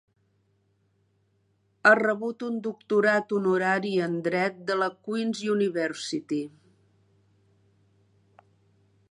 [1.89, 6.43] Ha rebut un doctorat honorari en dret de la Queen's University.